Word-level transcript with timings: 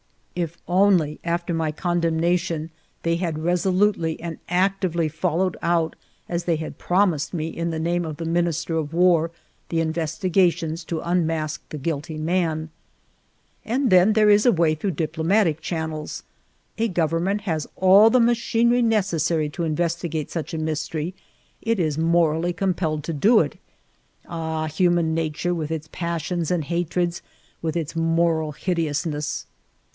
If 0.33 0.57
only 0.67 1.19
after 1.23 1.53
my 1.53 1.71
condemnation 1.71 2.71
they 3.03 3.17
had 3.17 3.35
reso 3.35 3.71
lutely 3.71 4.19
and 4.19 4.39
actively 4.49 5.07
followed 5.07 5.55
out, 5.61 5.95
as 6.27 6.45
they 6.45 6.55
had 6.55 6.79
promised 6.79 7.35
me 7.35 7.49
in 7.49 7.69
the 7.69 7.77
name 7.77 8.03
of 8.05 8.17
the 8.17 8.25
Minister 8.25 8.77
of 8.77 8.93
War, 8.93 9.29
the 9.69 9.79
investigations 9.81 10.83
to 10.85 11.01
unmask 11.01 11.61
the 11.69 11.77
guilty 11.77 12.17
man! 12.17 12.71
i68 13.63 13.63
FIVE 13.63 13.65
YEARS 13.65 13.65
OF 13.65 13.69
MY 13.69 13.71
LIFE 13.71 13.75
And 13.83 13.89
then 13.91 14.13
there 14.13 14.29
is 14.31 14.45
a 14.47 14.51
way 14.51 14.73
through 14.73 14.91
diplomatic 14.91 15.61
channels. 15.61 16.23
A 16.79 16.87
government 16.87 17.41
has 17.41 17.67
all 17.75 18.09
the 18.09 18.19
machinery 18.21 18.81
necessary 18.81 19.49
to 19.49 19.63
investigate 19.63 20.31
such 20.31 20.55
a 20.55 20.57
mystery; 20.57 21.13
it 21.61 21.79
is 21.79 21.99
morally 21.99 22.53
com 22.53 22.73
pelled 22.73 23.03
to 23.03 23.13
do 23.13 23.41
it. 23.41 23.59
Ahj 24.27 24.71
human 24.71 25.13
nature 25.13 25.53
with 25.53 25.69
its 25.69 25.89
passions 25.91 26.49
and 26.49 26.63
hatreds, 26.63 27.21
with 27.61 27.77
its 27.77 27.95
moral 27.95 28.53
hideousness 28.53 29.45